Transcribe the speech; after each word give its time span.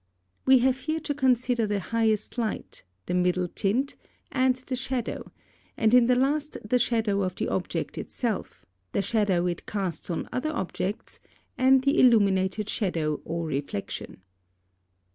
We 0.47 0.57
have 0.65 0.79
here 0.79 0.99
to 1.01 1.13
consider 1.13 1.67
the 1.67 1.79
highest 1.79 2.39
light, 2.39 2.83
the 3.05 3.13
middle 3.13 3.47
tint, 3.47 3.97
and 4.31 4.55
the 4.55 4.75
shadow, 4.75 5.31
and 5.77 5.93
in 5.93 6.07
the 6.07 6.15
last 6.15 6.57
the 6.67 6.79
shadow 6.79 7.21
of 7.21 7.35
the 7.35 7.47
object 7.49 7.99
itself, 7.99 8.65
the 8.93 9.03
shadow 9.03 9.45
it 9.45 9.67
casts 9.67 10.09
on 10.09 10.27
other 10.33 10.49
objects, 10.51 11.19
and 11.55 11.83
the 11.83 11.99
illumined 11.99 12.67
shadow 12.67 13.21
or 13.25 13.45
reflexion. 13.45 14.23